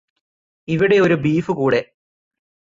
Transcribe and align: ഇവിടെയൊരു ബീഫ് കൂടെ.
ഇവിടെയൊരു 0.67 1.13
ബീഫ് 1.13 1.51
കൂടെ. 1.51 1.81